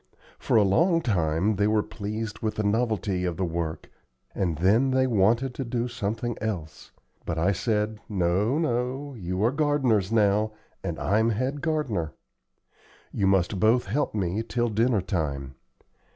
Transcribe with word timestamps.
For 0.39 0.57
a 0.57 0.63
long 0.63 1.01
time 1.03 1.57
they 1.57 1.67
were 1.67 1.83
pleased 1.83 2.39
with 2.39 2.55
the 2.55 2.63
novelty 2.63 3.23
of 3.23 3.37
the 3.37 3.45
work, 3.45 3.87
and 4.33 4.57
then 4.57 4.89
they 4.89 5.05
wanted 5.05 5.53
to 5.53 5.63
do 5.63 5.87
something 5.87 6.35
else, 6.41 6.89
but 7.23 7.37
I 7.37 7.51
said: 7.51 7.99
"No, 8.09 8.57
no; 8.57 9.13
you 9.13 9.43
are 9.43 9.51
gardeners 9.51 10.11
now, 10.11 10.53
and 10.83 10.97
I'm 10.97 11.29
head 11.29 11.61
gardener. 11.61 12.13
You 13.11 13.27
must 13.27 13.59
both 13.59 13.85
help 13.85 14.15
me 14.15 14.41
till 14.41 14.69
dinner 14.69 15.01
time. 15.01 15.53